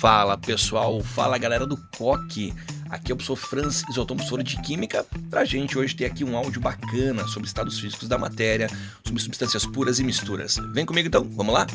[0.00, 2.54] Fala pessoal, fala galera do COC.
[2.88, 6.24] Aqui é o professor Francis, eu sou professor de Química, pra gente hoje ter aqui
[6.24, 8.70] um áudio bacana sobre estados físicos da matéria,
[9.04, 10.56] sobre substâncias puras e misturas.
[10.72, 11.66] Vem comigo então, vamos lá?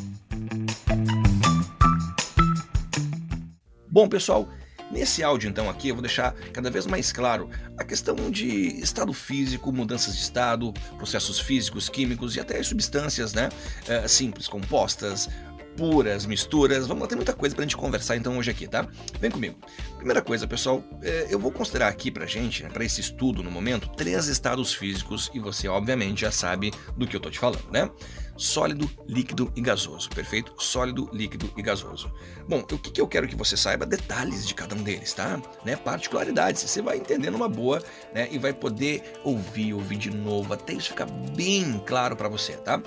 [3.92, 4.50] Bom pessoal,
[4.92, 9.12] Nesse áudio, então, aqui eu vou deixar cada vez mais claro a questão de estado
[9.14, 13.50] físico, mudanças de estado, processos físicos, químicos e até substâncias né,
[13.88, 15.28] eh, simples, compostas,
[15.76, 16.88] puras, misturas.
[16.88, 18.88] Vamos lá, tem muita coisa pra gente conversar então hoje aqui, tá?
[19.20, 19.56] Vem comigo.
[19.98, 23.52] Primeira coisa, pessoal, eh, eu vou considerar aqui pra gente, né, pra esse estudo no
[23.52, 27.64] momento, três estados físicos e você obviamente já sabe do que eu tô te falando,
[27.72, 27.90] né?
[28.38, 30.54] sólido, líquido e gasoso, perfeito?
[30.58, 32.12] Sólido, líquido e gasoso.
[32.48, 33.86] Bom, o que, que eu quero que você saiba?
[33.86, 35.42] Detalhes de cada um deles, tá?
[35.64, 35.76] Né?
[35.76, 37.82] Particularidades, você vai entender numa boa,
[38.14, 38.28] né?
[38.32, 42.82] E vai poder ouvir, ouvir de novo, até isso ficar bem claro para você, tá?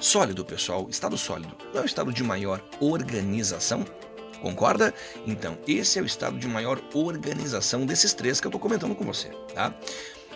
[0.00, 3.84] Sólido, pessoal, estado sólido não é o estado de maior organização?
[4.40, 4.94] Concorda?
[5.26, 9.04] Então, esse é o estado de maior organização desses três que eu estou comentando com
[9.04, 9.74] você, tá?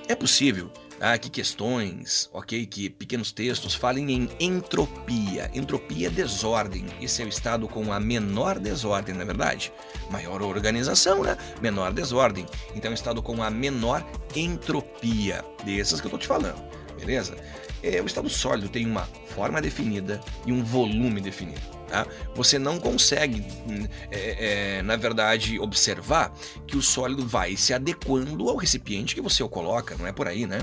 [0.06, 5.50] É possível ah, que questões, ok, que pequenos textos falem em entropia.
[5.54, 6.84] Entropia é desordem.
[7.00, 9.72] Esse é o estado com a menor desordem, na é verdade.
[10.10, 11.38] Maior organização, né?
[11.62, 12.44] Menor desordem.
[12.76, 15.42] Então, é o estado com a menor entropia.
[15.64, 16.62] Dessas que eu tô te falando,
[16.98, 17.36] beleza?
[17.82, 21.60] É, o estado sólido tem uma forma definida e um volume definido.
[21.88, 22.06] Tá?
[22.34, 26.32] Você não consegue, hum, é, é, na verdade, observar
[26.66, 30.26] que o sólido vai se adequando ao recipiente que você o coloca, não é por
[30.26, 30.60] aí, né?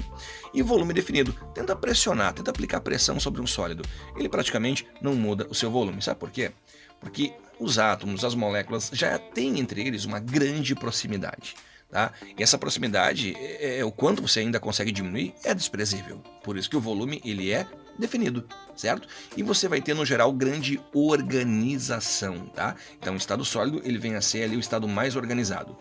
[0.53, 1.31] E volume definido.
[1.53, 3.83] Tenta pressionar, tenta aplicar pressão sobre um sólido.
[4.17, 6.01] Ele praticamente não muda o seu volume.
[6.01, 6.51] Sabe por quê?
[6.99, 11.55] Porque os átomos, as moléculas, já têm entre eles uma grande proximidade.
[11.91, 12.13] Tá?
[12.37, 16.23] E essa proximidade, é, é, o quanto você ainda consegue diminuir, é desprezível.
[16.41, 17.67] Por isso que o volume ele é
[17.99, 19.07] definido, certo?
[19.35, 22.75] E você vai ter no geral grande organização, tá?
[22.97, 25.77] Então, o estado sólido ele vem a ser ali o estado mais organizado.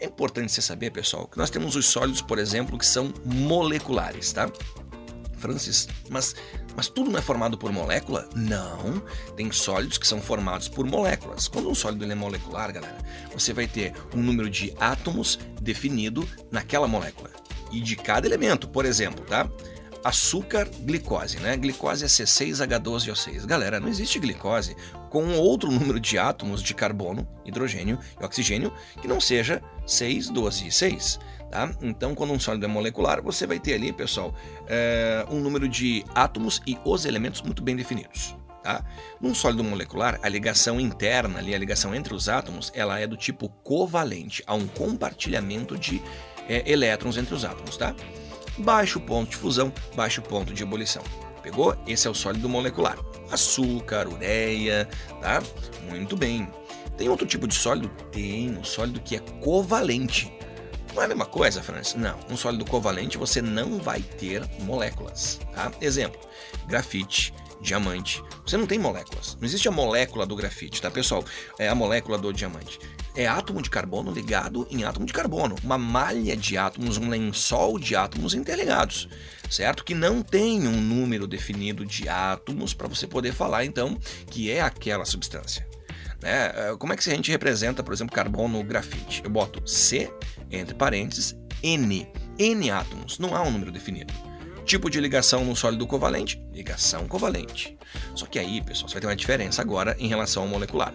[0.00, 4.32] É importante você saber, pessoal, que nós temos os sólidos, por exemplo, que são moleculares,
[4.32, 4.48] tá?
[5.38, 6.34] Francis, mas,
[6.76, 8.28] mas tudo não é formado por molécula?
[8.34, 9.02] Não.
[9.36, 11.48] Tem sólidos que são formados por moléculas.
[11.48, 12.98] Quando um sólido é molecular, galera,
[13.32, 17.30] você vai ter um número de átomos definido naquela molécula.
[17.70, 19.48] E de cada elemento, por exemplo, tá?
[20.04, 21.56] açúcar, glicose, né?
[21.56, 23.44] Glicose é C6H12O6.
[23.46, 24.76] Galera, não existe glicose
[25.10, 30.68] com outro número de átomos de carbono, hidrogênio e oxigênio que não seja 6, 12
[30.68, 31.18] e 6.
[31.50, 31.70] Tá?
[31.80, 34.34] Então, quando um sólido é molecular, você vai ter ali, pessoal,
[34.66, 38.36] é, um número de átomos e os elementos muito bem definidos.
[38.62, 38.84] Tá?
[39.20, 43.16] Num sólido molecular, a ligação interna, ali, a ligação entre os átomos, ela é do
[43.16, 46.02] tipo covalente, há um compartilhamento de
[46.48, 47.78] é, elétrons entre os átomos.
[47.78, 47.94] Tá?
[48.58, 51.02] Baixo ponto de fusão, baixo ponto de ebulição.
[51.42, 51.74] Pegou?
[51.86, 52.98] Esse é o sólido molecular.
[53.30, 54.86] Açúcar, ureia,
[55.22, 55.42] tá?
[55.88, 56.46] Muito bem.
[56.98, 57.88] Tem outro tipo de sólido?
[58.10, 60.32] Tem, um sólido que é covalente.
[60.92, 61.94] Não é a mesma coisa, Francis?
[61.94, 62.18] Não.
[62.28, 65.40] Um sólido covalente você não vai ter moléculas.
[65.54, 65.70] Tá?
[65.80, 66.20] Exemplo:
[66.66, 67.32] grafite,
[67.62, 68.20] diamante.
[68.44, 69.36] Você não tem moléculas.
[69.40, 71.24] Não existe a molécula do grafite, tá, pessoal?
[71.56, 72.80] É a molécula do diamante.
[73.14, 75.54] É átomo de carbono ligado em átomo de carbono.
[75.62, 79.08] Uma malha de átomos, um lençol de átomos interligados,
[79.48, 79.84] certo?
[79.84, 83.96] Que não tem um número definido de átomos para você poder falar, então,
[84.30, 85.77] que é aquela substância.
[86.22, 86.52] Né?
[86.54, 89.22] É, como é que a gente representa, por exemplo, carbono grafite?
[89.24, 90.12] Eu boto C,
[90.50, 92.06] entre parênteses, N.
[92.38, 94.12] N átomos, não há um número definido.
[94.64, 96.42] Tipo de ligação no sólido covalente?
[96.52, 97.78] Ligação covalente.
[98.14, 100.92] Só que aí, pessoal, você vai ter uma diferença agora em relação ao molecular.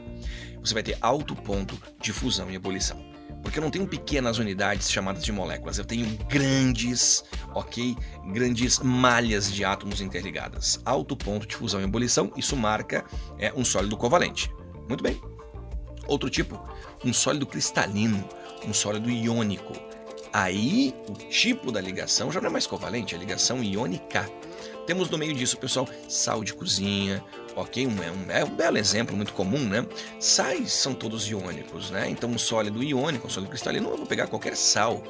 [0.62, 3.04] Você vai ter alto ponto de fusão e ebulição.
[3.42, 7.98] Porque eu não tenho pequenas unidades chamadas de moléculas, eu tenho grandes, ok?
[8.32, 10.80] Grandes malhas de átomos interligadas.
[10.86, 13.04] Alto ponto de fusão e ebulição, isso marca
[13.38, 14.50] é, um sólido covalente.
[14.88, 15.22] Muito bem.
[16.08, 16.60] Outro tipo,
[17.04, 18.28] um sólido cristalino,
[18.68, 19.74] um sólido iônico.
[20.32, 24.30] Aí o tipo da ligação já não é mais covalente, é ligação iônica.
[24.86, 27.24] Temos no meio disso, pessoal, sal de cozinha,
[27.56, 27.88] ok?
[27.88, 29.86] Um, é, um, é um belo exemplo, muito comum, né?
[30.20, 32.10] Sais são todos iônicos, né?
[32.10, 35.02] Então, um sólido iônico, um sólido cristalino, eu vou pegar qualquer sal,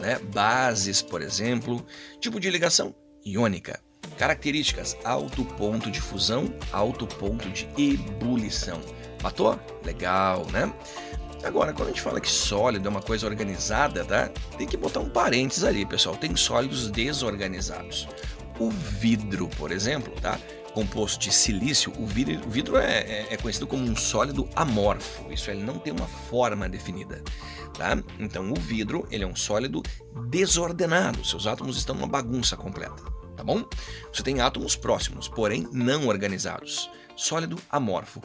[0.00, 0.18] né?
[0.32, 1.84] Bases, por exemplo.
[2.20, 2.94] Tipo de ligação,
[3.24, 3.80] iônica.
[4.16, 8.80] Características: alto ponto de fusão, alto ponto de ebulição.
[9.22, 9.58] Matou?
[9.84, 10.72] Legal, né?
[11.44, 14.28] Agora, quando a gente fala que sólido é uma coisa organizada, tá?
[14.56, 16.16] Tem que botar um parênteses ali, pessoal.
[16.16, 18.08] Tem sólidos desorganizados.
[18.58, 20.38] O vidro, por exemplo, tá?
[20.74, 25.32] Composto de silício, o vidro, o vidro é, é, é, conhecido como um sólido amorfo.
[25.32, 27.22] Isso ele não tem uma forma definida,
[27.74, 27.96] tá?
[28.18, 29.82] Então, o vidro ele é um sólido
[30.28, 31.24] desordenado.
[31.24, 33.02] Seus átomos estão numa bagunça completa,
[33.36, 33.64] tá bom?
[34.12, 36.90] Você tem átomos próximos, porém não organizados.
[37.16, 38.20] Sólido amorfo.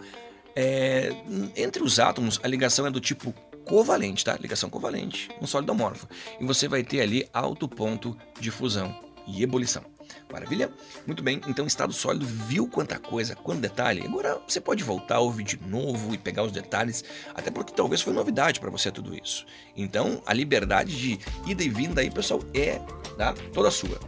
[0.55, 1.09] É,
[1.55, 3.33] entre os átomos, a ligação é do tipo
[3.65, 4.37] covalente, tá?
[4.39, 6.07] Ligação covalente, um sólido amorfo.
[6.39, 8.95] E você vai ter ali alto ponto de fusão
[9.25, 9.83] e ebulição.
[10.31, 10.71] Maravilha?
[11.05, 14.03] Muito bem, então estado sólido, viu quanta coisa, quanto detalhe?
[14.03, 17.03] Agora você pode voltar, ouvir de novo e pegar os detalhes,
[17.33, 19.45] até porque talvez foi novidade para você tudo isso.
[19.75, 22.79] Então a liberdade de ida e vinda aí, pessoal, é
[23.17, 23.33] tá?
[23.53, 23.99] toda sua.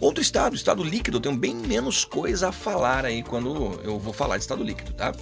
[0.00, 4.12] Outro estado, estado líquido, eu tenho bem menos coisa a falar aí quando eu vou
[4.12, 5.12] falar de estado líquido, tá?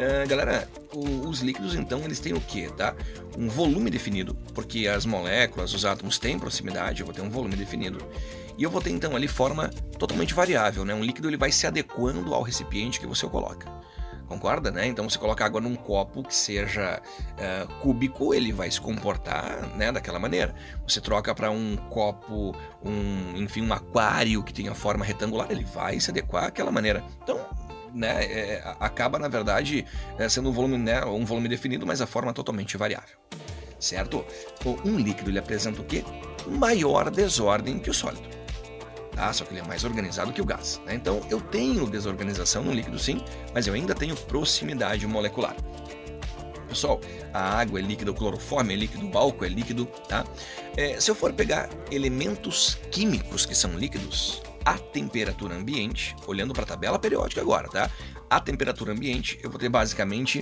[0.00, 2.94] Uh, galera, o, os líquidos então eles têm o que, tá?
[3.36, 7.54] Um volume definido, porque as moléculas, os átomos têm proximidade, eu vou ter um volume
[7.54, 8.02] definido.
[8.56, 9.68] E eu vou ter então ali forma
[9.98, 10.94] totalmente variável, né?
[10.94, 13.70] Um líquido ele vai se adequando ao recipiente que você coloca.
[14.26, 14.86] Concorda, né?
[14.86, 19.92] Então você coloca água num copo que seja uh, cúbico, ele vai se comportar, né,
[19.92, 20.54] daquela maneira.
[20.88, 26.00] Você troca para um copo, um, enfim, um aquário que tenha forma retangular, ele vai
[26.00, 27.04] se adequar àquela maneira.
[27.22, 27.44] Então,
[27.94, 29.86] né, é, acaba na verdade
[30.18, 33.16] é, sendo um volume, né, um volume definido, mas a forma totalmente variável.
[33.78, 34.24] Certo?
[34.84, 36.04] Um líquido ele apresenta o quê?
[36.46, 38.40] Maior desordem que o sólido
[39.20, 39.32] tá?
[39.32, 40.80] Só que ele é mais organizado que o gás.
[40.86, 40.94] Né?
[40.94, 43.22] Então eu tenho desorganização no líquido sim,
[43.52, 45.54] mas eu ainda tenho proximidade molecular.
[46.68, 47.00] Pessoal,
[47.34, 50.24] a água é líquido, o clorofórmio é líquido, o álcool é líquido, tá?
[50.76, 56.62] É, se eu for pegar elementos químicos que são líquidos, a temperatura ambiente, olhando para
[56.62, 57.90] a tabela periódica agora, tá?
[58.28, 60.40] A temperatura ambiente, eu vou ter basicamente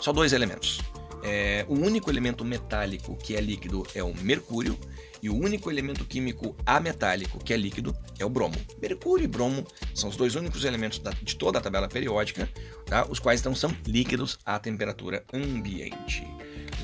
[0.00, 0.80] só dois elementos.
[1.22, 4.78] É, o único elemento metálico que é líquido é o mercúrio
[5.22, 8.54] e o único elemento químico ametálico que é líquido é o bromo.
[8.80, 12.48] Mercúrio e bromo são os dois únicos elementos da, de toda a tabela periódica,
[12.86, 13.06] tá?
[13.08, 16.26] os quais então são líquidos à temperatura ambiente.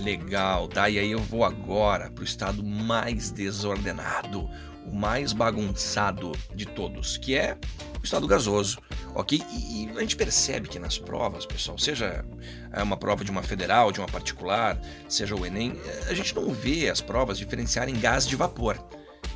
[0.00, 0.88] Legal, tá?
[0.88, 4.48] E aí eu vou agora para o estado mais desordenado,
[4.86, 7.56] o mais bagunçado de todos, que é
[8.00, 8.78] o estado gasoso,
[9.14, 9.42] ok?
[9.50, 12.24] E, a gente percebe que nas provas, pessoal, seja
[12.72, 14.78] é, uma prova de uma federal, de uma particular,
[15.08, 18.78] seja o Enem, é, a gente não vê as provas diferenciarem gás de vapor.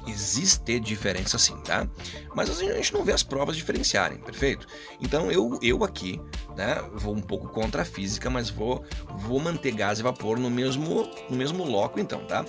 [0.07, 1.87] Existe diferença sim, tá?
[2.35, 4.67] Mas a gente não vê as provas diferenciarem, perfeito?
[5.01, 6.21] Então eu, eu aqui,
[6.57, 8.85] né, vou um pouco contra a física, mas vou,
[9.17, 12.45] vou manter gás e vapor no mesmo, no mesmo loco então, tá?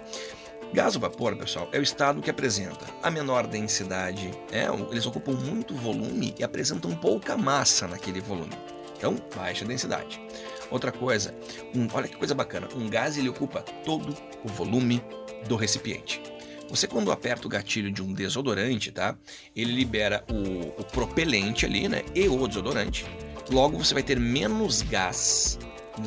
[0.72, 4.68] Gás vapor, pessoal, é o estado que apresenta a menor densidade, né?
[4.92, 8.54] eles ocupam muito volume e apresentam pouca massa naquele volume.
[8.96, 10.22] Então, baixa densidade.
[10.70, 11.34] Outra coisa,
[11.76, 15.04] um, olha que coisa bacana, um gás ele ocupa todo o volume
[15.48, 16.22] do recipiente.
[16.70, 19.18] Você quando aperta o gatilho de um desodorante, tá?
[19.56, 22.04] Ele libera o, o propelente ali, né?
[22.14, 23.08] E o desodorante.
[23.50, 25.58] Logo você vai ter menos gás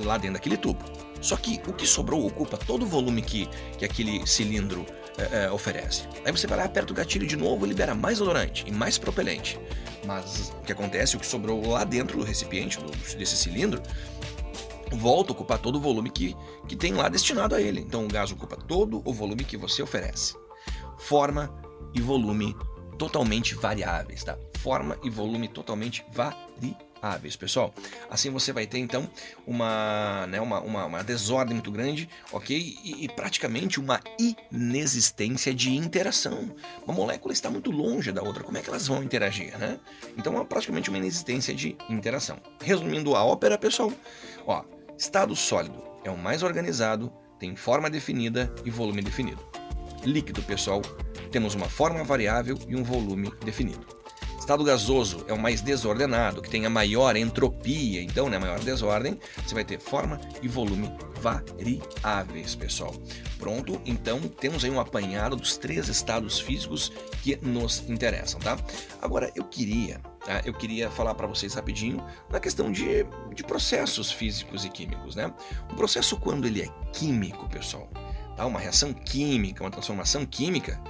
[0.05, 1.02] lá dentro daquele tubo.
[1.23, 3.49] Só que o que sobrou ocupa todo o volume que,
[3.79, 4.85] que aquele cilindro
[5.17, 6.07] é, é, oferece.
[6.25, 8.99] Aí você vai lá, aperta o gatilho de novo e libera mais odorante e mais
[8.99, 9.59] propelente.
[10.05, 13.81] Mas o que acontece, o que sobrou lá dentro do recipiente, do, desse cilindro,
[14.91, 16.37] volta a ocupar todo o volume que,
[16.67, 17.81] que tem lá destinado a ele.
[17.81, 20.35] Então o gás ocupa todo o volume que você oferece.
[20.99, 21.55] Forma
[21.95, 22.57] e volume
[22.99, 24.37] totalmente variáveis, tá?
[24.59, 27.75] Forma e volume totalmente variáveis áveis, pessoal.
[28.09, 29.11] Assim você vai ter então
[29.45, 32.57] uma, né, uma, uma, uma desordem muito grande, ok?
[32.57, 34.01] E, e, praticamente uma
[34.51, 36.55] inexistência de interação.
[36.85, 39.81] Uma molécula está muito longe da outra, como é que elas vão interagir, né?
[40.17, 42.39] Então é praticamente uma inexistência de interação.
[42.63, 43.93] Resumindo a ópera, pessoal,
[44.47, 44.65] ó,
[44.97, 49.45] estado sólido é o mais organizado, tem forma definida e volume definido.
[50.05, 50.83] Líquido, pessoal,
[51.31, 54.02] temos uma forma variável e um volume definido.
[54.43, 59.17] Estado gasoso é o mais desordenado, que tem a maior entropia, então, né, maior desordem,
[59.47, 62.93] você vai ter forma e volume variáveis, pessoal.
[63.39, 66.91] Pronto, então temos aí um apanhado dos três estados físicos
[67.23, 68.59] que nos interessam, tá?
[69.01, 70.43] Agora eu queria, tá?
[70.45, 75.33] Eu queria falar para vocês rapidinho na questão de, de processos físicos e químicos, né?
[75.71, 77.89] O processo quando ele é químico, pessoal,
[78.37, 78.47] tá?
[78.47, 80.81] Uma reação química, uma transformação química,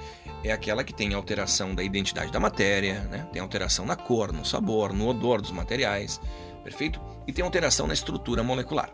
[0.45, 3.27] é aquela que tem alteração da identidade da matéria, né?
[3.33, 6.21] tem alteração na cor, no sabor, no odor dos materiais,
[6.65, 7.01] perfeito?
[7.27, 8.91] E tem alteração na estrutura molecular.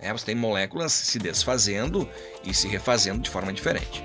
[0.00, 2.08] É, você tem moléculas se desfazendo
[2.44, 4.04] e se refazendo de forma diferente.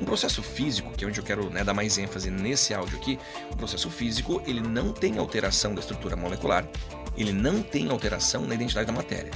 [0.00, 3.18] Um processo físico, que é onde eu quero né, dar mais ênfase nesse áudio aqui,
[3.52, 6.66] o processo físico ele não tem alteração da estrutura molecular,
[7.16, 9.30] ele não tem alteração na identidade da matéria.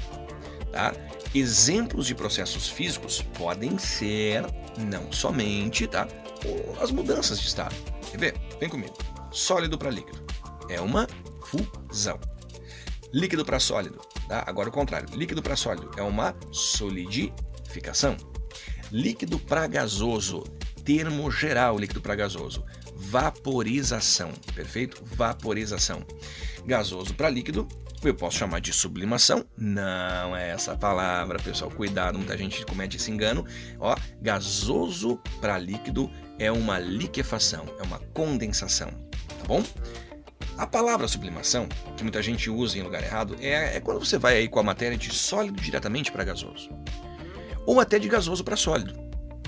[0.75, 0.93] Tá?
[1.33, 4.45] Exemplos de processos físicos podem ser
[4.77, 6.09] não somente tá,
[6.81, 7.77] as mudanças de estado.
[8.11, 8.35] Quer ver?
[8.59, 8.93] Vem comigo.
[9.31, 10.21] Sólido para líquido
[10.69, 11.07] é uma
[11.45, 12.19] fusão.
[13.13, 14.43] Líquido para sólido, tá?
[14.49, 15.09] Agora o contrário.
[15.17, 18.17] Líquido para sólido é uma solidificação.
[18.91, 20.43] Líquido para gasoso,
[20.85, 22.65] termo geral líquido para gasoso,
[23.09, 25.03] vaporização, perfeito?
[25.05, 26.05] Vaporização.
[26.67, 27.69] Gasoso para líquido,
[28.03, 29.45] eu posso chamar de sublimação?
[29.57, 31.71] Não é essa palavra, pessoal.
[31.71, 33.47] Cuidado, muita gente comete esse engano.
[33.79, 39.63] Ó, gasoso para líquido é uma liquefação, é uma condensação, tá bom?
[40.57, 44.37] A palavra sublimação, que muita gente usa em lugar errado, é, é quando você vai
[44.37, 46.71] aí com a matéria de sólido diretamente para gasoso.
[47.67, 49.04] Ou até de gasoso para sólido.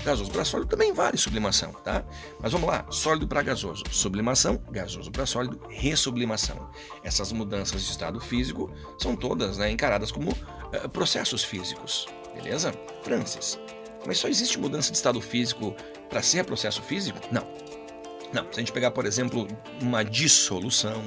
[0.07, 2.01] Gasoso para sólido também vale sublimação, tá?
[2.39, 6.69] Mas vamos lá, sólido para gasoso, sublimação, gasoso para sólido, ressublimação.
[7.03, 12.71] Essas mudanças de estado físico são todas né, encaradas como uh, processos físicos, beleza?
[13.03, 13.59] Francis,
[14.05, 15.75] mas só existe mudança de estado físico
[16.07, 17.19] para ser processo físico?
[17.29, 17.45] Não.
[18.31, 19.45] Não, se a gente pegar, por exemplo,
[19.81, 21.03] uma dissolução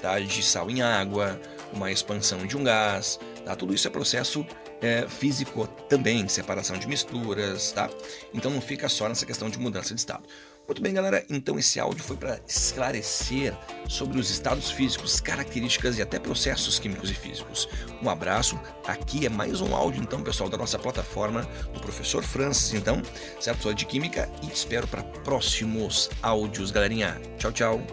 [0.00, 1.40] tá, de sal em água,
[1.72, 4.46] uma expansão de um gás, tá, tudo isso é processo
[4.80, 7.88] é, físico também, separação de misturas, tá?
[8.34, 10.24] Então não fica só nessa questão de mudança de estado.
[10.66, 13.56] Muito bem, galera, então esse áudio foi para esclarecer
[13.88, 17.68] sobre os estados físicos, características e até processos químicos e físicos.
[18.02, 22.74] Um abraço, aqui é mais um áudio, então, pessoal, da nossa plataforma do professor Francis,
[22.74, 23.00] então,
[23.38, 23.62] certo?
[23.62, 27.20] Sou de Química e espero para próximos áudios, galerinha.
[27.38, 27.86] Tchau, tchau.